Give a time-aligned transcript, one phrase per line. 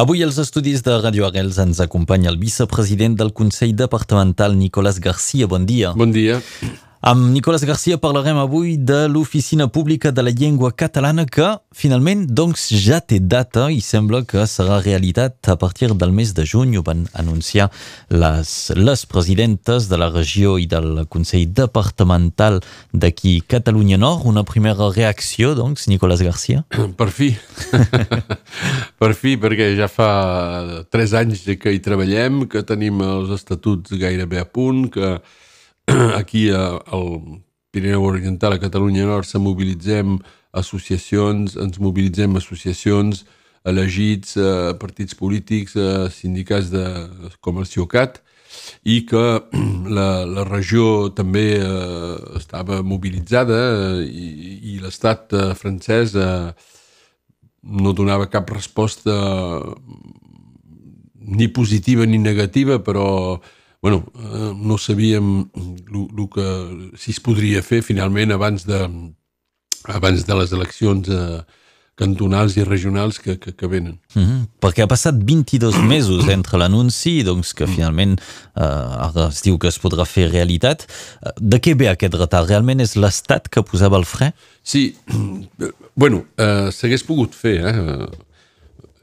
[0.00, 5.46] Avui als estudis de Radio Arrels ens acompanya el vicepresident del Consell Departamental, Nicolás Garcia.
[5.46, 5.92] Bon dia.
[5.92, 6.40] Bon dia.
[7.00, 12.66] Amb Nicolás Garcia parlarem avui de l'Oficina Pública de la Llengua Catalana que finalment doncs
[12.76, 16.76] ja té data i sembla que serà realitat a partir del mes de juny.
[16.76, 17.70] Ho van anunciar
[18.12, 22.60] les, les presidentes de la regió i del Consell Departamental
[22.92, 24.28] d'aquí Catalunya Nord.
[24.28, 26.66] Una primera reacció, doncs, Nicolás Garcia?
[27.00, 27.32] Per fi.
[29.00, 34.44] per fi, perquè ja fa tres anys que hi treballem, que tenim els estatuts gairebé
[34.44, 35.16] a punt, que
[36.20, 40.18] aquí al Pirineu Oriental, a Catalunya Nord, se mobilitzem
[40.52, 43.24] associacions, ens mobilitzem associacions
[43.64, 46.84] elegits, eh, partits polítics, eh, sindicats de,
[47.40, 48.20] com el CIOCAT,
[48.84, 49.24] i que
[49.96, 56.50] la, la regió també eh, estava mobilitzada eh, i, i l'estat eh, francès eh,
[57.62, 59.14] no donava cap resposta
[61.20, 63.38] ni positiva ni negativa, però
[63.82, 65.50] bueno, eh, no sabíem
[65.86, 68.82] lo, lo que, si es podria fer finalment abans de,
[69.88, 71.40] abans de les eleccions eh,
[72.00, 73.98] cantonals i regionals que, que, que venen.
[74.14, 74.40] Mm -hmm.
[74.60, 79.68] Perquè ha passat 22 mesos entre l'anunci doncs, que finalment eh, ara es diu que
[79.68, 80.86] es podrà fer realitat.
[80.86, 82.48] Eh, de què ve aquest retard?
[82.48, 84.32] Realment és l'Estat que posava el fre?
[84.62, 84.96] Sí,
[86.02, 88.06] bueno, eh, s'hagués pogut fer, eh?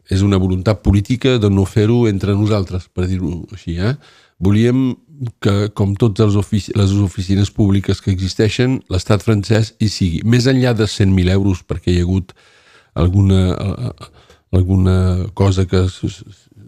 [0.10, 3.96] És una voluntat política de no fer-ho entre nosaltres, per dir-ho així, eh?
[4.40, 4.96] Volíem
[5.42, 10.22] que, com totes ofici les oficines públiques que existeixen, l'estat francès hi sigui.
[10.26, 12.34] Més enllà de 100.000 euros, perquè hi ha hagut
[12.98, 13.94] alguna,
[14.54, 14.98] alguna
[15.34, 15.90] cosa que ha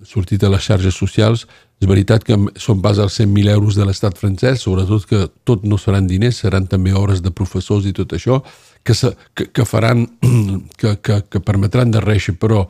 [0.06, 1.46] sortit a les xarxes socials,
[1.80, 5.78] és veritat que són pas els 100.000 euros de l'estat francès, sobretot que tot no
[5.80, 8.42] seran diners, seran també hores de professors i tot això,
[8.84, 10.08] que, se, que, que faran,
[10.80, 12.66] que, que, que permetran de reixer, però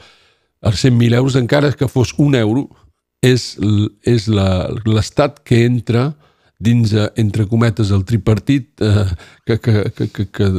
[0.61, 2.67] els 100.000 euros, encara que fos un euro,
[3.21, 3.57] és,
[4.07, 6.13] és l'estat que entra
[6.59, 9.05] dins, eh, entre cometes, el tripartit eh,
[9.45, 10.49] que, que, que, que,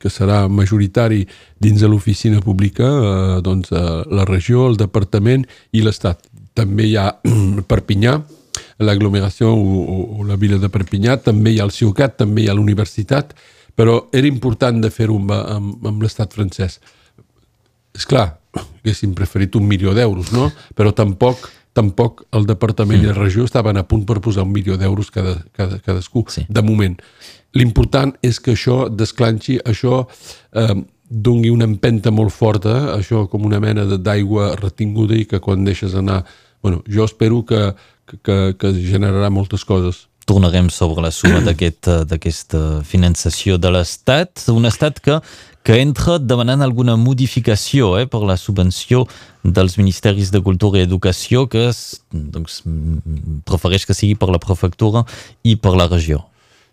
[0.00, 1.24] que, serà majoritari
[1.60, 6.24] dins de l'oficina pública, eh, doncs, eh, la regió, el departament i l'estat.
[6.56, 7.10] També hi ha
[7.72, 8.18] Perpinyà,
[8.84, 12.48] l'aglomeració o, o, o la vila de Perpinyà, també hi ha el Ciucat, també hi
[12.48, 13.34] ha l'universitat,
[13.74, 16.78] però era important de fer-ho amb, amb, amb l'estat francès.
[17.94, 20.50] És clar, haguéssim preferit un milió d'euros, no?
[20.76, 23.04] Però tampoc tampoc el departament mm.
[23.04, 26.44] i la regió estaven a punt per posar un milió d'euros cada, cada, cadascú, sí.
[26.48, 26.94] de moment.
[27.58, 30.04] L'important és que això desclanxi, això
[30.54, 30.76] eh,
[31.10, 35.98] dongui una empenta molt forta, això com una mena d'aigua retinguda i que quan deixes
[35.98, 36.22] anar...
[36.64, 37.74] Bueno, jo espero que,
[38.22, 45.00] que, que generarà moltes coses tornarem sobre la suma d'aquesta finançació de l'Estat, un estat
[45.04, 45.20] que
[45.64, 49.06] que entra demanant alguna modificació eh, per la subvenció
[49.42, 52.60] dels Ministeris de Cultura i Educació que es, doncs,
[53.48, 55.06] prefereix que sigui per la prefectura
[55.42, 56.20] i per la regió.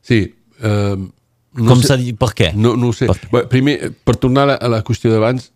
[0.04, 0.20] Sí.
[0.60, 2.20] Eh, no Com s'ha dit?
[2.20, 2.52] Per què?
[2.60, 3.08] No, no ho sé.
[3.08, 5.48] Per Bé, primer, per tornar a la, a la qüestió d'abans,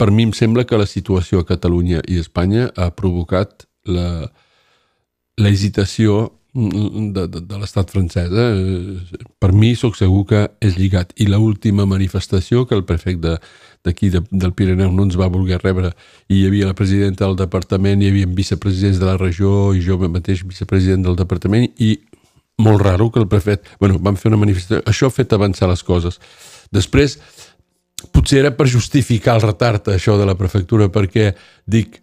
[0.00, 4.32] per mi em sembla que la situació a Catalunya i Espanya ha provocat la,
[5.36, 8.32] la hesitació de, de, de l'estat francès.
[8.32, 9.20] Eh?
[9.38, 11.12] Per mi sóc segur que és lligat.
[11.20, 13.36] I l última manifestació que el prefecte
[13.84, 15.92] d'aquí de, del Pirineu no ens va voler rebre
[16.32, 19.98] i hi havia la presidenta del departament, hi havia vicepresidents de la regió i jo
[20.08, 21.98] mateix vicepresident del departament i
[22.58, 23.68] molt raro que el prefet...
[23.78, 24.82] bueno, vam fer una manifestació.
[24.88, 26.18] Això ha fet avançar les coses.
[26.72, 27.18] Després,
[28.16, 31.34] potser era per justificar el retard, això de la prefectura, perquè
[31.68, 32.00] dic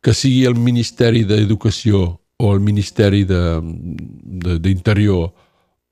[0.00, 5.28] que sigui el Ministeri d'Educació o el Ministeri d'Interior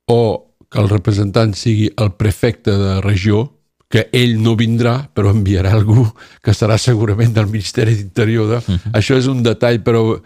[0.08, 0.20] o
[0.68, 3.54] que el representant sigui el prefecte de regió,
[3.88, 6.04] que ell no vindrà, però enviarà algú
[6.44, 8.48] que serà segurament del Ministeri d'Interior.
[8.48, 8.56] De...
[8.56, 8.92] Uh -huh.
[9.00, 10.20] Això és un detall, però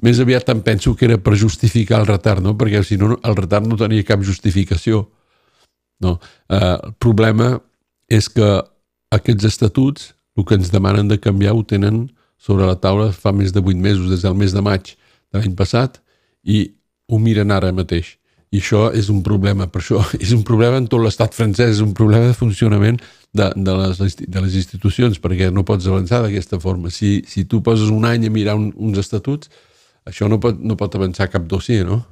[0.00, 2.56] més aviat em penso que era per justificar el retard, no?
[2.56, 5.10] perquè si no, el retard no tenia cap justificació.
[6.00, 6.18] No.
[6.48, 7.60] Eh, el problema
[8.08, 8.62] és que
[9.10, 13.52] aquests estatuts, el que ens demanen de canviar, ho tenen sobre la taula fa més
[13.52, 14.96] de vuit mesos, des del mes de maig
[15.34, 16.00] l'any passat
[16.44, 16.66] i
[17.08, 18.16] ho miren ara mateix.
[18.54, 21.82] I això és un problema, per això és un problema en tot l'estat francès, és
[21.82, 23.00] un problema de funcionament
[23.34, 26.92] de, de, les, de les institucions, perquè no pots avançar d'aquesta forma.
[26.94, 29.50] Si, si tu poses un any a mirar un, uns estatuts,
[30.04, 32.02] això no pot, no pot avançar cap dossier, no?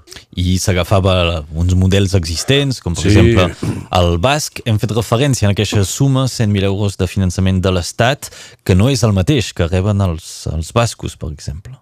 [0.40, 3.12] I s'agafava uns models existents, com per sí.
[3.12, 4.62] exemple el basc.
[4.64, 8.32] Hem fet referència en aquesta suma, 100.000 euros de finançament de l'Estat,
[8.64, 11.76] que no és el mateix que reben els, els bascos, per exemple.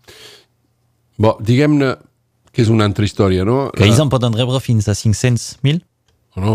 [1.20, 1.94] Bon, diguem-ne
[2.50, 3.69] que és una altra història, no?
[3.76, 5.82] Que ells en poden rebre fins a 500.000?
[6.40, 6.55] No,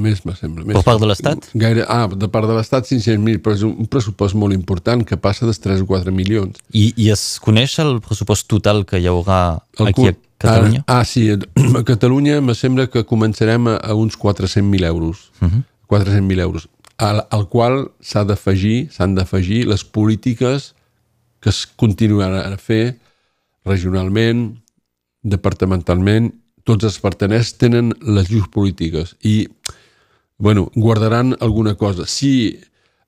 [0.00, 0.64] més me sembla.
[0.64, 0.78] Més.
[0.78, 1.50] Per part de l'Estat?
[1.56, 5.48] Gaire, ah, de part de l'Estat 500.000, però és un pressupost molt important que passa
[5.48, 6.56] dels 3 o 4 milions.
[6.72, 9.40] I, I es coneix el pressupost total que hi haurà
[9.78, 10.82] el aquí a Catalunya?
[10.86, 15.30] Ah, ah, sí, a Catalunya me sembla que començarem a, a uns 400.000 euros.
[15.40, 15.64] Uh -huh.
[15.92, 20.74] 400.000 euros, al, al qual s'ha d'afegir, s'han d'afegir les polítiques
[21.40, 22.96] que es continuaran a fer
[23.66, 24.48] regionalment,
[25.26, 26.30] departamentalment,
[26.66, 29.46] tots els parteners tenen les llurs polítiques i,
[30.38, 32.06] bueno, guardaran alguna cosa.
[32.06, 32.58] Sí,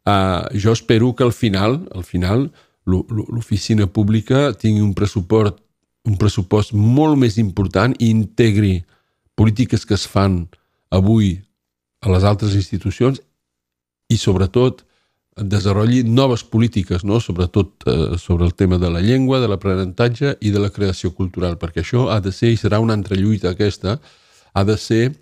[0.06, 2.50] uh, jo espero que al final, al final,
[2.88, 5.58] l'oficina pública tingui un pressupost,
[6.08, 8.78] un pressupost molt més important i integri
[9.36, 10.46] polítiques que es fan
[10.90, 11.36] avui
[12.00, 13.20] a les altres institucions
[14.08, 14.86] i, sobretot,
[15.42, 17.20] desenvolupi noves polítiques, no?
[17.20, 21.58] sobretot eh, sobre el tema de la llengua, de l'aprenentatge i de la creació cultural,
[21.58, 23.98] perquè això ha de ser, i serà una altra lluita aquesta,
[24.52, 25.12] ha de ser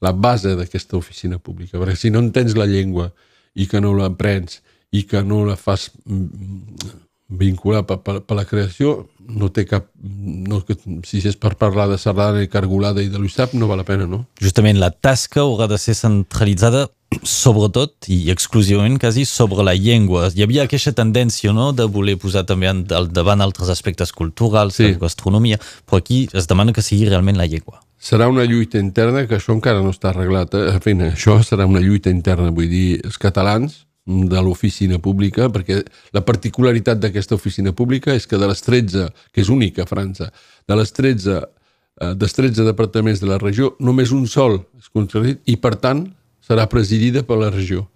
[0.00, 3.10] la base d'aquesta oficina pública, perquè si no entens la llengua
[3.54, 4.60] i que no l'aprens
[4.92, 6.94] i que no la fas mm,
[7.28, 9.88] vincular per, per, per la creació, no té cap...
[9.98, 10.60] No,
[11.04, 14.06] si és per parlar de sardana i cargolada i de l'USAP, no val la pena,
[14.06, 14.24] no?
[14.40, 16.86] Justament la tasca haurà de ser centralitzada
[17.22, 20.28] sobretot i exclusivament quasi sobre la llengua.
[20.34, 24.92] Hi havia aquesta tendència no, de voler posar també al davant altres aspectes culturals, sí.
[24.92, 27.80] la gastronomia, però aquí es demana que sigui realment la llengua.
[27.96, 30.54] Serà una lluita interna que això encara no està arreglat.
[30.54, 30.68] Eh?
[30.74, 35.80] En fi, això serà una lluita interna, vull dir, els catalans de l'oficina pública, perquè
[36.14, 40.28] la particularitat d'aquesta oficina pública és que de les 13, que és única a França,
[40.68, 45.42] de les 13, eh, dels 13 departaments de la regió, només un sol és concedit
[45.50, 46.06] i, per tant,
[46.46, 47.86] serà presidida per la regió.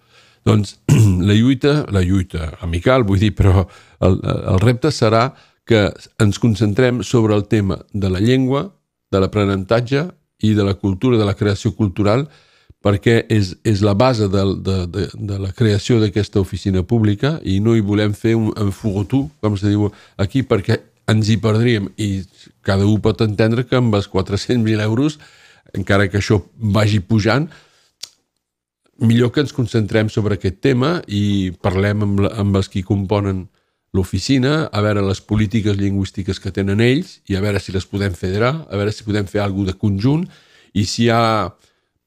[0.46, 0.78] Doncs
[1.28, 3.66] la lluita, la lluita amical, vull dir, però
[4.00, 5.30] el, el repte serà
[5.68, 5.86] que
[6.18, 8.70] ens concentrem sobre el tema de la llengua,
[9.10, 10.08] de l'aprenentatge
[10.42, 12.26] i de la cultura, de la creació cultural,
[12.80, 17.58] perquè és, és la base de, de, de, de la creació d'aquesta oficina pública i
[17.60, 20.80] no hi volem fer un, furotú, com se diu aquí, perquè
[21.10, 22.22] ens hi perdríem i
[22.64, 25.18] cada un pot entendre que amb els 400.000 euros,
[25.76, 27.50] encara que això vagi pujant,
[29.00, 33.46] millor que ens concentrem sobre aquest tema i parlem amb, la, amb els qui componen
[33.96, 38.14] l'oficina, a veure les polítiques lingüístiques que tenen ells i a veure si les podem
[38.14, 40.28] federar, a veure si podem fer alguna de conjunt
[40.78, 41.50] i si hi ha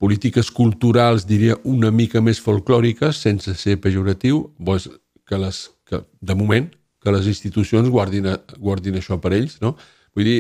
[0.04, 4.90] polítiques culturals, diria, una mica més folclòriques, sense ser pejoratiu, doncs
[5.28, 6.68] que, les, que de moment,
[7.04, 8.28] que les institucions guardin,
[8.60, 9.78] guardin això per ells, no?
[10.16, 10.40] Vull dir,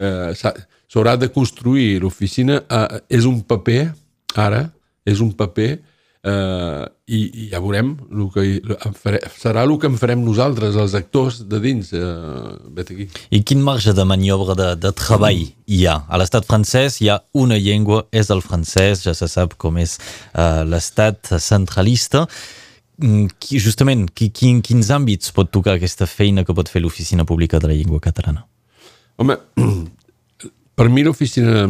[0.00, 3.82] eh, s'haurà de construir l'oficina, eh, és un paper,
[4.36, 4.62] ara,
[5.06, 5.70] és un paper
[6.26, 8.44] eh, i, i ja veurem el que
[8.98, 13.08] faré, serà el que en farem nosaltres, els actors de dins eh, aquí.
[13.30, 16.00] I quin marge de maniobra de, de treball hi ha?
[16.08, 19.98] A l'estat francès hi ha una llengua, és el francès, ja se sap com és
[19.98, 26.56] eh, l'estat centralista mm, qui, justament, qui, quin, quins àmbits pot tocar aquesta feina que
[26.56, 28.46] pot fer l'Oficina Pública de la Llengua Catalana?
[29.22, 29.38] Home,
[30.76, 31.64] per mi l'oficina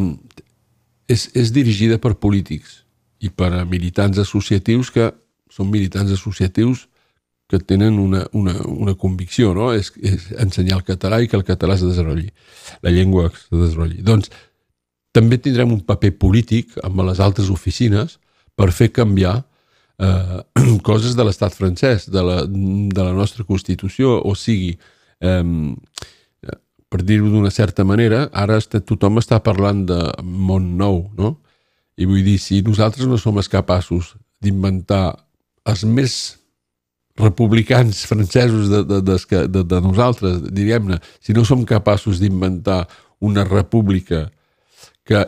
[1.07, 2.86] és, és dirigida per polítics
[3.27, 5.11] i per a militants associatius que
[5.53, 6.87] són militants associatius
[7.49, 9.71] que tenen una, una, una convicció, no?
[9.75, 12.33] És, és ensenyar el català i que el català es desenvolupi,
[12.83, 14.03] la llengua es desenvolupi.
[14.07, 14.33] Doncs
[15.15, 18.19] també tindrem un paper polític amb les altres oficines
[18.59, 19.39] per fer canviar
[20.03, 20.43] eh,
[20.89, 24.75] coses de l'estat francès, de la, de la nostra Constitució, o sigui,
[25.23, 25.45] eh,
[26.87, 31.37] per dir-ho d'una certa manera, ara tothom està parlant de món nou, no?
[31.97, 35.17] I vull dir, si nosaltres no som capaços d'inventar
[35.67, 36.37] els més
[37.17, 42.85] republicans francesos de, de, de, de, de nosaltres, diríem-ne, si no som capaços d'inventar
[43.25, 44.27] una república
[45.07, 45.25] que,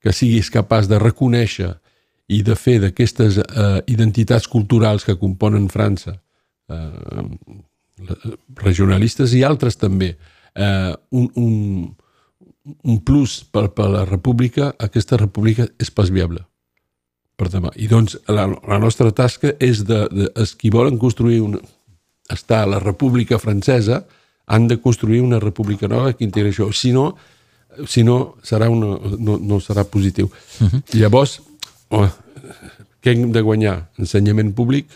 [0.00, 1.74] que siguis capaç de reconèixer
[2.32, 6.16] i de fer d'aquestes eh, identitats culturals que componen França,
[6.72, 7.24] eh,
[8.62, 10.14] regionalistes i altres també,
[10.56, 11.52] eh, un, un,
[12.64, 16.44] un plus per, per la república, aquesta república és pas viable
[17.36, 17.72] per demà.
[17.74, 21.58] I doncs la, la nostra tasca és de, de els qui volen construir una,
[22.30, 24.04] estar a la república francesa
[24.46, 26.68] han de construir una república nova que integri això.
[26.74, 27.12] Si no,
[27.88, 30.28] si no, serà una, no, no serà positiu.
[30.60, 30.82] Uh -huh.
[30.98, 31.40] Llavors,
[31.90, 32.08] oh,
[33.02, 33.88] què hem de guanyar?
[33.98, 34.86] Ensenyament públic,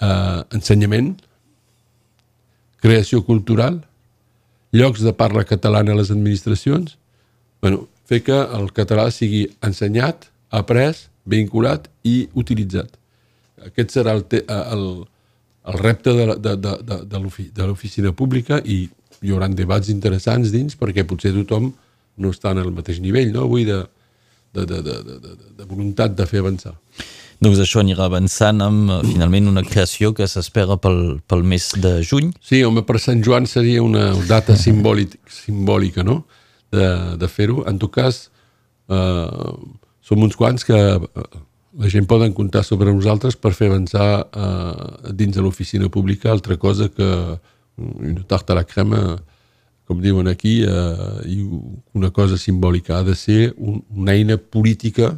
[0.00, 1.16] eh, ensenyament,
[2.80, 3.82] creació cultural,
[4.72, 6.96] llocs de parla catalana a les administracions,
[7.62, 12.90] bueno, fer que el català sigui ensenyat, après, vinculat i utilitzat.
[13.68, 14.86] Aquest serà el, el,
[15.70, 16.98] el repte de, de, de, de,
[17.54, 18.84] de l'oficina pública i
[19.22, 21.70] hi haurà debats interessants dins perquè potser tothom
[22.18, 23.46] no està en el mateix nivell, no?
[23.48, 23.78] De,
[24.52, 26.74] de, de, de, de, de, de voluntat de fer avançar.
[27.42, 31.96] Doncs això anirà avançant amb eh, finalment una creació que s'espera pel, pel mes de
[32.06, 32.30] juny.
[32.38, 36.20] Sí, home, per Sant Joan seria una data simbòlic, simbòlica, no?,
[36.72, 36.86] de,
[37.18, 37.64] de fer-ho.
[37.66, 38.28] En tot cas,
[38.88, 39.48] eh,
[40.06, 41.26] som uns quants que eh,
[41.82, 46.58] la gent poden comptar sobre nosaltres per fer avançar eh, dins de l'oficina pública altra
[46.60, 47.10] cosa que
[47.82, 49.16] una tarta a la crema,
[49.88, 51.42] com diuen aquí, eh, i
[51.98, 53.00] una cosa simbòlica.
[53.00, 55.16] Ha de ser un, una eina política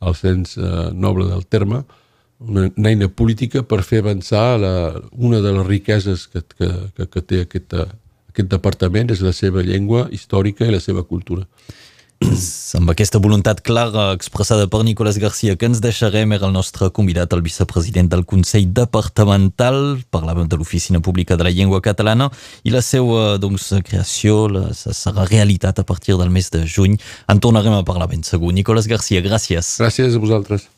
[0.00, 1.82] al sens eh, noble del terme,
[2.38, 4.74] una, una eina política per fer avançar la,
[5.12, 7.74] una de les riqueses que, que, que, que té aquest,
[8.30, 11.48] aquest departament és la seva llengua històrica i la seva cultura.
[12.78, 17.32] Amb aquesta voluntat clara expressada per Nicolás Garcia que ens deixarem era el nostre convidat,
[17.32, 22.30] el vicepresident del Consell Departamental, parlàvem de l'Oficina Pública de la Llengua Catalana
[22.66, 26.98] i la seva doncs, creació la, serà realitat a partir del mes de juny.
[27.30, 28.52] En tornarem a parlar ben segur.
[28.52, 29.76] Nicolás Garcia, gràcies.
[29.82, 30.68] Gràcies a vosaltres.